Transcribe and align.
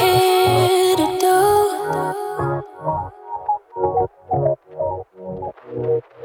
here 0.00 0.96
to 0.96 1.06
do? 1.24 1.40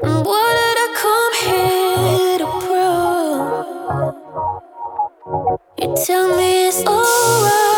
And 0.02 0.16
what 0.26 0.50
did 0.58 0.78
I 0.84 0.88
come 1.04 1.34
here 1.46 2.38
to 2.42 2.48
prove? 2.64 4.14
You 5.78 5.88
tell 6.06 6.28
me 6.36 6.68
it's 6.68 6.80
alright. 6.86 7.71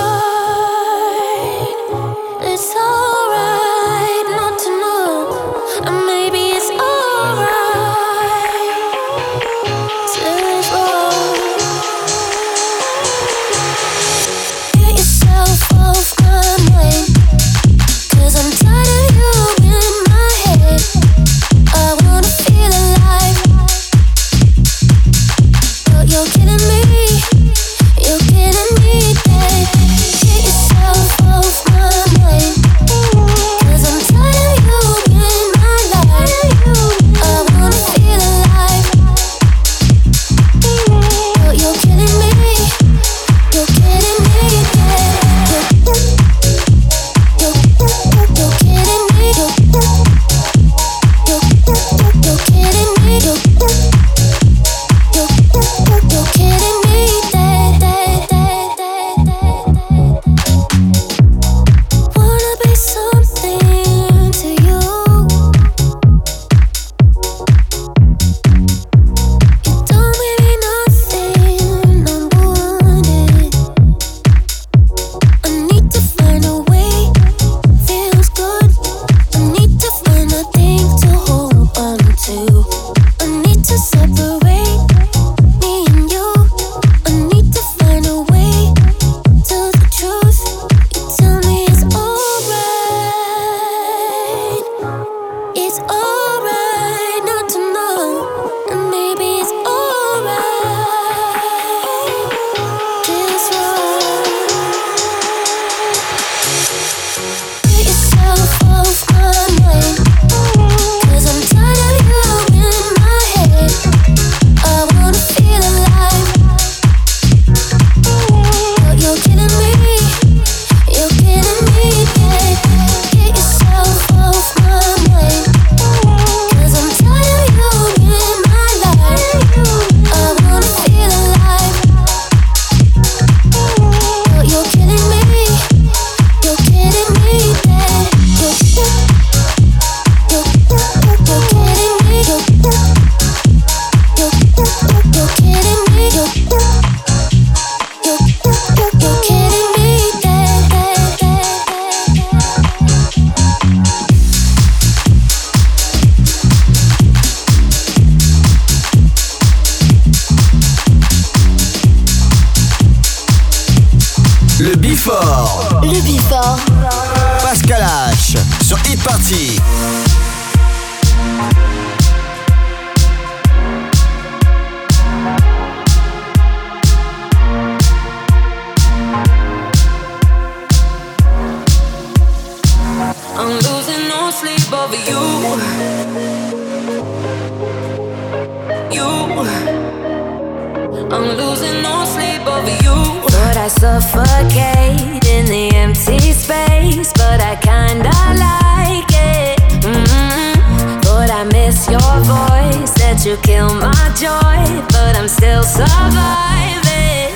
but 193.55 193.61
I 193.61 193.69
suffocate 193.69 195.25
in 195.29 195.47
the 195.47 195.71
empty 195.77 196.33
space. 196.33 197.13
But 197.13 197.41
I 197.41 197.55
kinda 197.57 198.11
like 198.45 199.11
it. 199.11 199.59
Mm-hmm. 199.85 201.01
But 201.03 201.31
I 201.31 201.45
miss 201.45 201.89
your 201.89 202.15
voice 202.27 202.93
that 203.01 203.23
you 203.25 203.37
kill 203.43 203.73
my 203.75 204.11
joy, 204.19 204.83
but 204.91 205.17
I'm 205.17 205.29
still 205.29 205.63
surviving. 205.63 207.31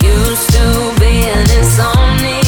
Used 0.00 0.50
to 0.52 0.94
be 1.00 1.26
an 1.26 1.50
insomnia. 1.58 2.45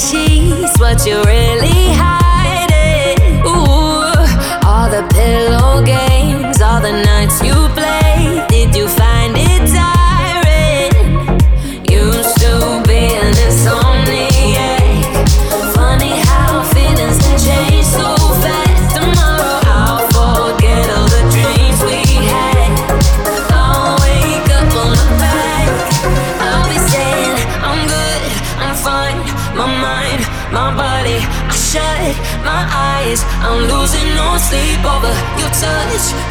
she's 0.00 0.78
what 0.78 1.04
you 1.06 1.20
really 1.24 1.69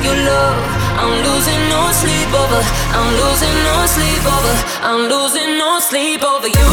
your 0.04 0.16
love. 0.16 0.58
I'm 1.02 1.24
losing 1.24 1.70
no 1.70 1.92
sleep 1.92 2.34
over. 2.34 2.62
I'm 2.96 3.14
losing 3.22 3.64
no 3.64 3.86
sleep 3.86 4.26
over. 4.26 4.56
I'm 4.82 5.10
losing 5.10 5.58
no 5.58 5.80
sleep 5.80 6.24
over 6.24 6.48
you. 6.48 6.70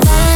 the 0.00 0.31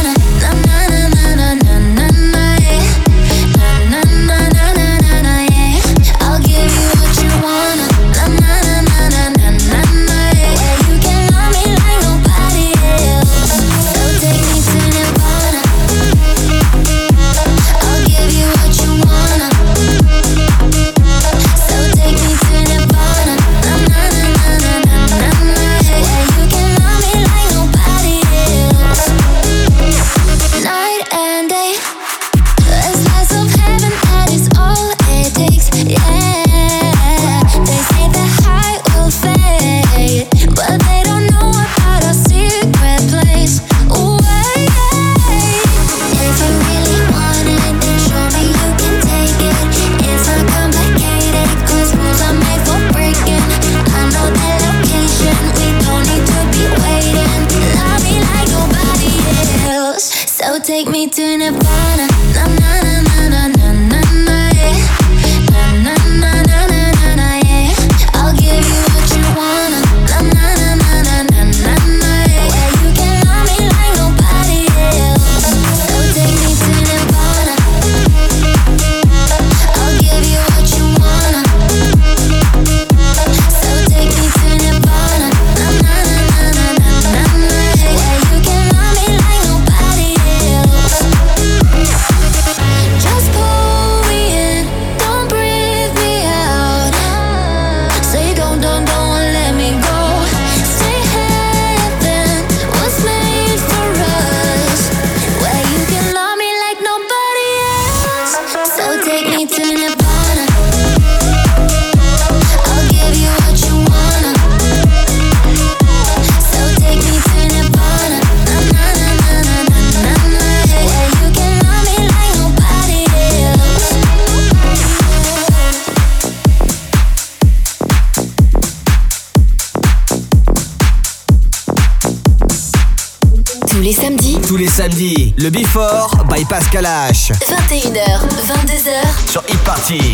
Le 135.47 135.51
Before 135.51 136.09
by 136.29 136.43
Pascal 136.43 136.85
H. 136.85 137.31
21h, 137.31 138.27
22h. 138.49 139.31
Sur 139.31 139.41
e-party. 139.47 140.13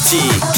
Sur 0.00 0.51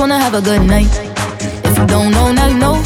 wanna 0.00 0.18
have 0.18 0.32
a 0.32 0.40
good 0.40 0.62
night. 0.62 0.88
If 1.68 1.76
you 1.76 1.86
don't 1.86 2.10
know, 2.10 2.32
now 2.32 2.46
you 2.48 2.56
know. 2.56 2.80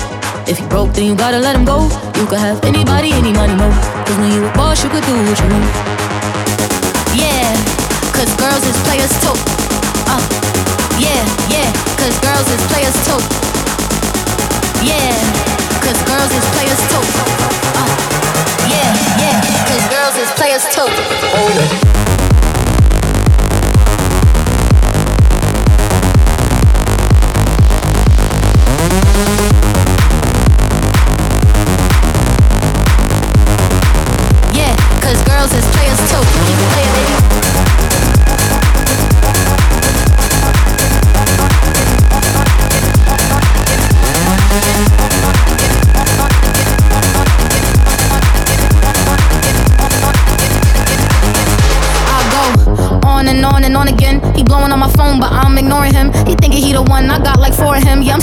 If 0.51 0.59
you 0.59 0.67
broke, 0.67 0.93
then 0.95 1.05
you 1.07 1.15
gotta 1.15 1.39
let 1.39 1.55
him 1.55 1.65
go. 1.65 1.87
You 2.19 2.27
could 2.27 2.43
have 2.43 2.59
anybody, 2.65 3.13
any 3.13 3.33
money, 3.33 3.55
mo. 3.55 3.71
Cause 4.03 4.19
when 4.19 4.33
you 4.33 4.43
a 4.45 4.53
boss, 4.59 4.83
you 4.83 4.91
could 4.91 5.05
do 5.07 5.15
what 5.15 5.39
you 5.39 5.47
want. 5.47 5.71
Yeah, 7.15 7.55
cause 8.11 8.27
girls 8.35 8.67
is 8.67 8.75
players 8.83 9.15
too. 9.23 9.37
Uh, 10.11 10.19
yeah, 10.99 11.23
yeah, 11.55 11.71
cause 11.95 12.19
girls 12.19 12.49
is 12.51 12.63
players 12.67 12.99
too. 13.07 13.21
Yeah, 14.83 15.15
cause 15.87 16.01
girls 16.11 16.33
is 16.35 16.45
players 16.51 16.83
too. 16.91 17.05
Uh, 17.79 17.95
yeah, 18.67 18.91
yeah, 19.23 19.39
cause 19.71 19.85
girls 19.87 20.17
is 20.19 20.31
players 20.35 20.67
too. 20.75 20.91
It. 20.91 21.95
Yeah, 21.95 22.04
Música 29.15 29.84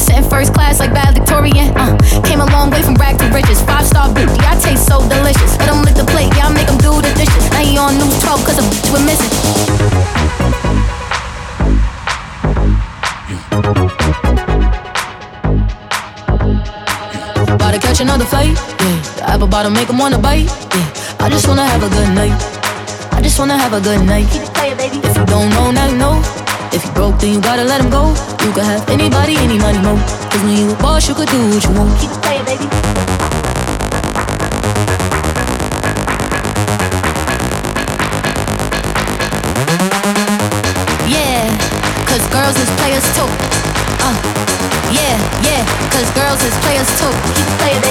sitting 0.01 0.27
first 0.27 0.53
class 0.53 0.79
like 0.79 0.93
bad 0.93 1.13
Victorian. 1.13 1.71
Uh, 1.77 1.95
came 2.25 2.41
a 2.41 2.49
long 2.51 2.69
way 2.71 2.81
from 2.81 2.95
rag 2.95 3.17
to 3.19 3.25
riches. 3.29 3.61
Five 3.61 3.85
star 3.85 4.09
beauty, 4.13 4.33
I 4.41 4.57
taste 4.59 4.87
so 4.87 4.97
delicious. 5.07 5.57
Let 5.59 5.69
him 5.69 5.83
lick 5.85 5.95
the 5.95 6.05
plate, 6.05 6.33
yeah, 6.35 6.49
I 6.49 6.53
make 6.53 6.67
him 6.67 6.77
do 6.81 6.97
the 7.01 7.13
dishes. 7.13 7.45
Now 7.53 7.61
he 7.61 7.77
on 7.77 7.93
news 7.97 8.17
12 8.19 8.45
cause 8.45 8.57
a 8.57 8.65
bitch 8.65 8.87
we're 8.91 9.05
missing. 9.05 9.31
About 17.55 17.71
to 17.73 17.79
catch 17.79 18.01
another 18.01 18.25
fight, 18.25 18.57
yeah. 18.57 18.97
The 19.17 19.23
apple 19.29 19.47
bottom 19.47 19.73
make 19.73 19.87
him 19.87 19.99
wanna 19.99 20.17
bite, 20.17 20.49
yeah. 20.73 21.25
I 21.25 21.29
just 21.29 21.47
wanna 21.47 21.65
have 21.65 21.83
a 21.83 21.89
good 21.89 22.09
night. 22.15 22.35
I 23.11 23.21
just 23.21 23.37
wanna 23.37 23.57
have 23.57 23.73
a 23.73 23.81
good 23.81 24.03
night. 24.05 24.27
If 24.29 25.17
you 25.17 25.25
don't 25.25 25.49
know, 25.49 25.71
now 25.71 25.85
you 25.87 25.97
know. 25.97 26.40
If 26.73 26.85
you 26.85 26.91
broke, 26.93 27.19
then 27.19 27.33
you 27.33 27.41
gotta 27.41 27.63
let 27.65 27.81
him 27.81 27.89
go. 27.89 28.09
You 28.43 28.51
could 28.53 28.63
have 28.63 28.87
anybody, 28.89 29.35
any 29.35 29.59
money, 29.59 29.79
mo. 29.79 29.97
Cause 30.31 30.41
when 30.43 30.55
you 30.55 30.71
a 30.71 30.75
boss, 30.77 31.07
you 31.07 31.13
could 31.13 31.27
do 31.27 31.39
what 31.49 31.63
you 31.63 31.71
want. 31.71 31.99
Keep 31.99 32.11
it 32.11 32.21
playing, 32.23 32.45
baby. 32.45 32.65
Yeah, 41.11 41.43
cause 42.07 42.23
girls 42.31 42.55
is 42.55 42.69
players 42.79 43.03
too. 43.19 43.27
Uh, 43.99 44.15
yeah, 44.95 45.15
yeah, 45.43 45.61
cause 45.91 46.09
girls 46.15 46.41
is 46.41 46.55
players 46.63 46.87
too. 46.99 47.11
Keep 47.35 47.47
playing, 47.59 47.81
baby. 47.81 47.90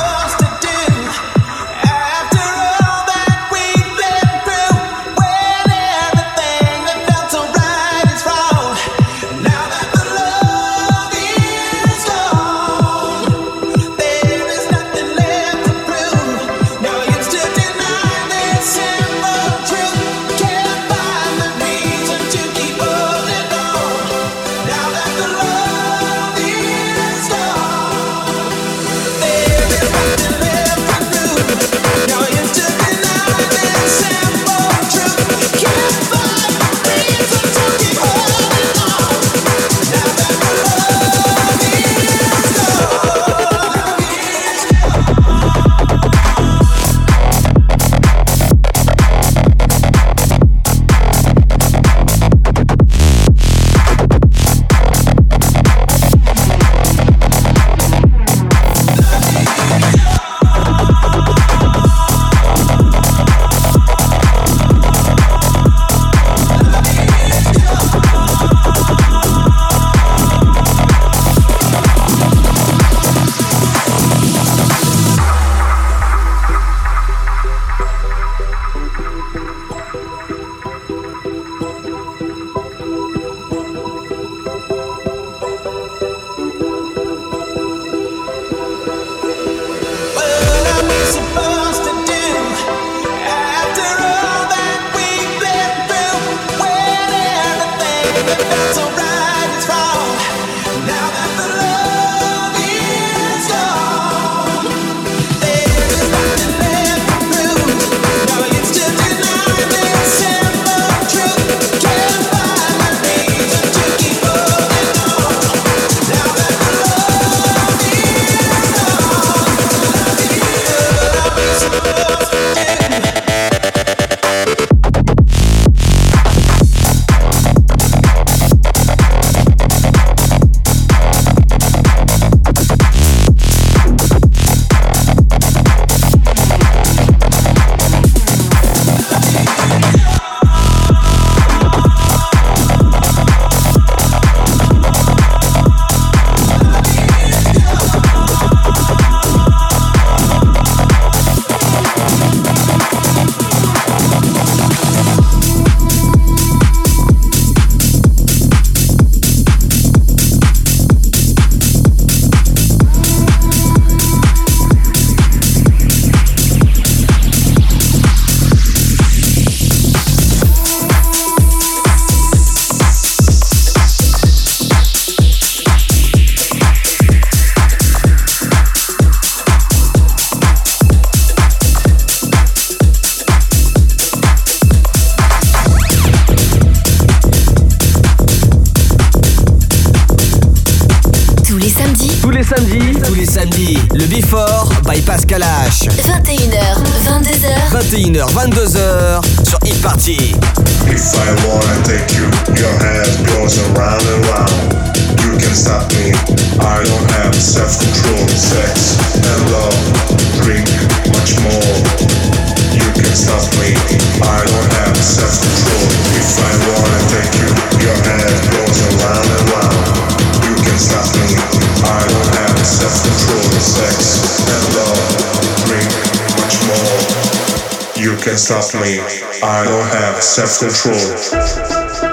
trust 228.61 228.75
me, 228.75 228.99
I 229.41 229.63
don't 229.63 229.87
have 229.87 230.21
self-control. 230.21 232.10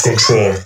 sticks 0.00 0.30
in. 0.30 0.59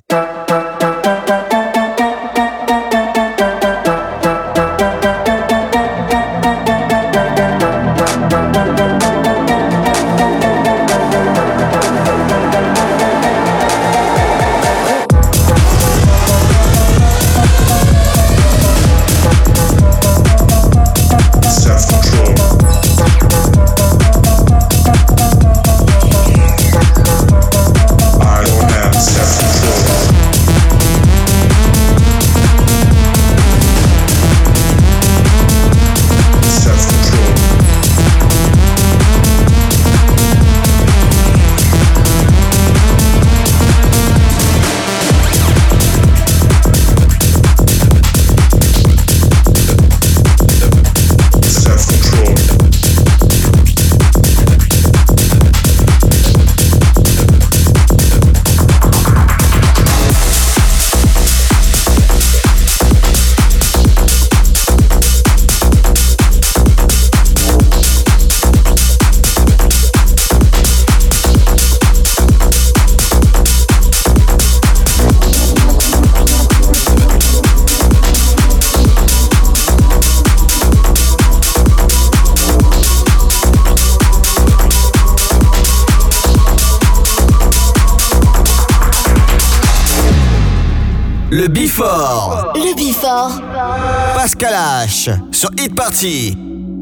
Party. 95.69 96.35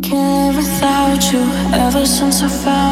Can't 0.03 0.57
without 0.57 1.33
you 1.33 1.41
ever 1.72 2.05
since 2.05 2.43
I 2.43 2.49
found 2.49 2.91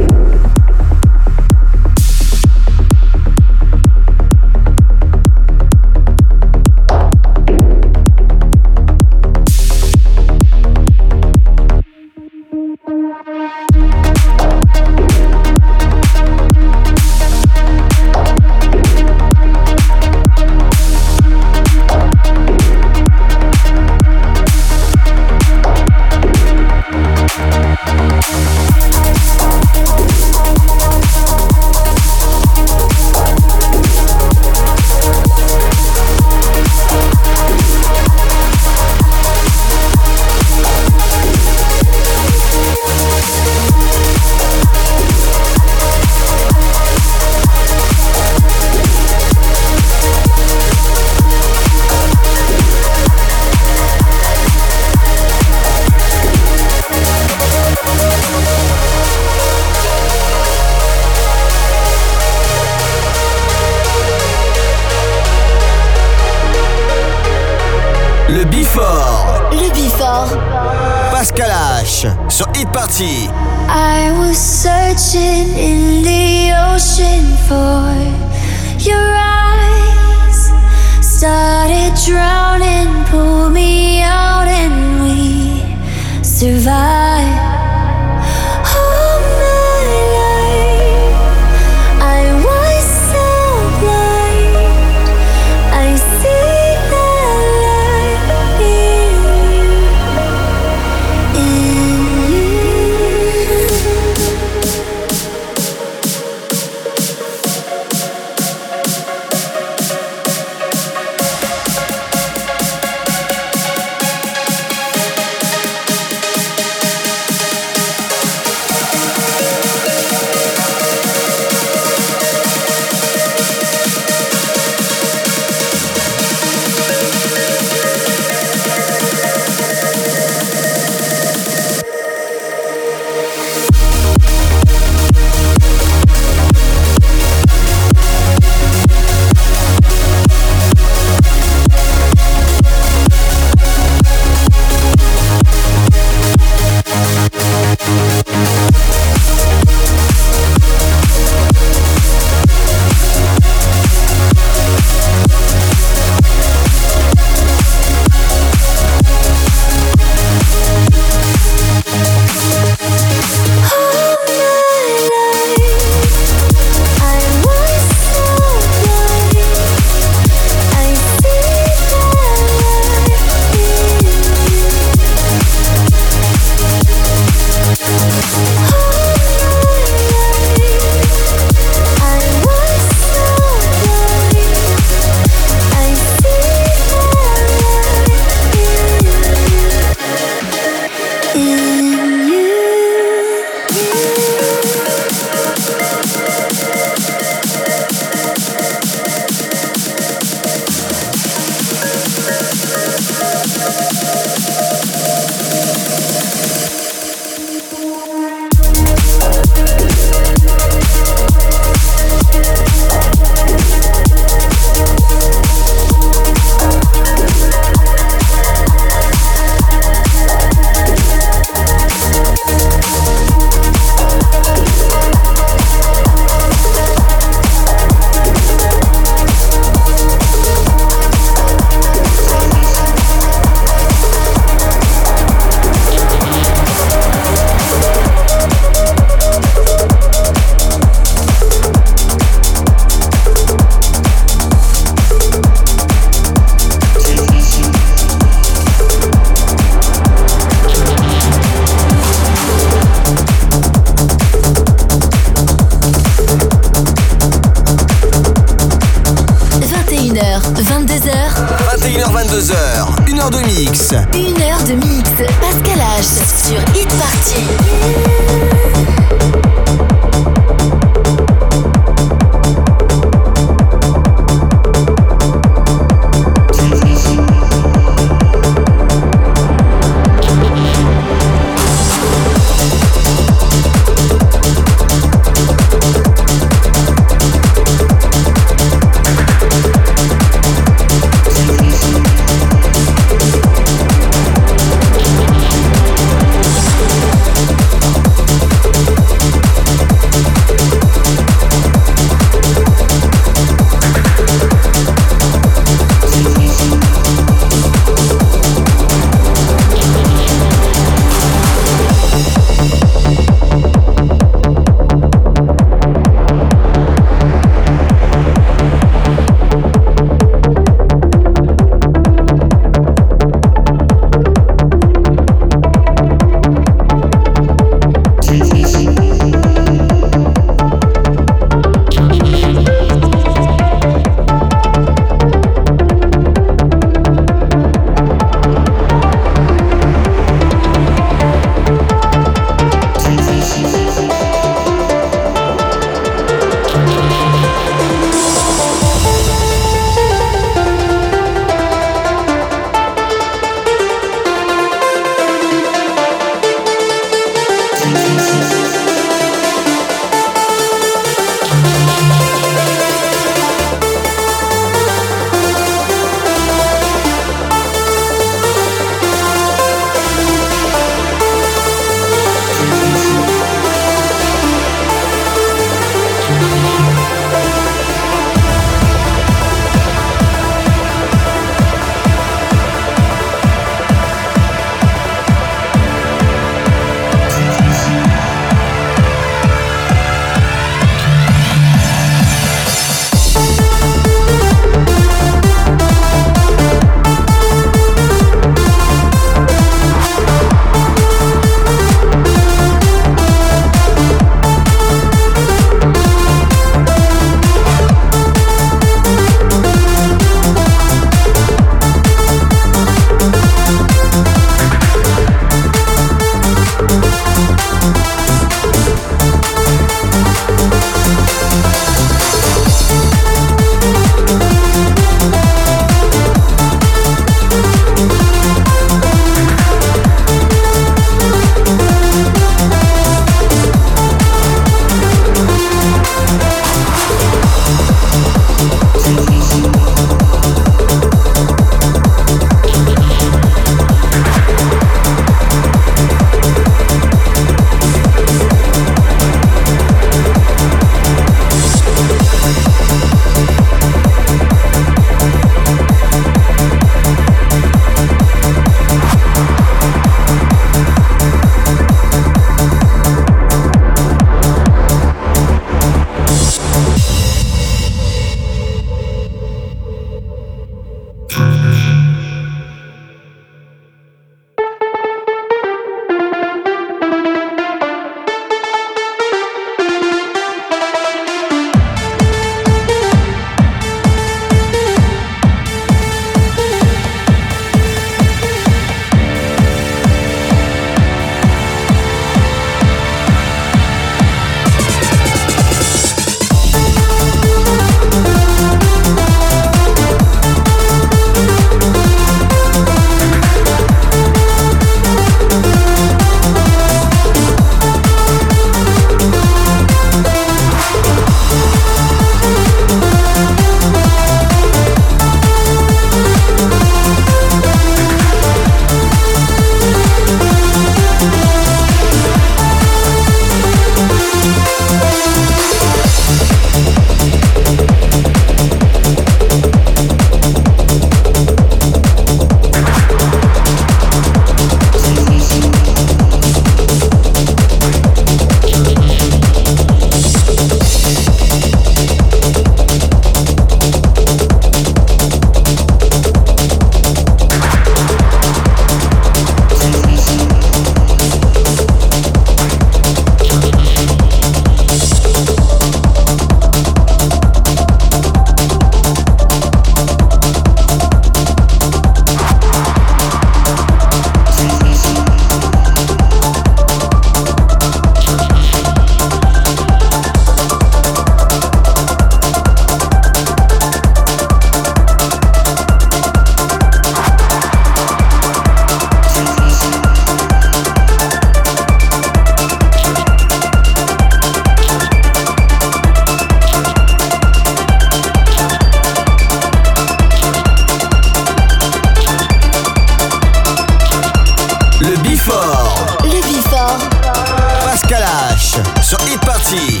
Escalade, 598.00 598.56
sont-ils 599.02 599.40
partis? 599.40 600.00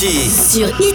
Party. 0.00 0.30
Sur 0.30 0.68
Hit 0.78 0.78
Party. 0.78 0.87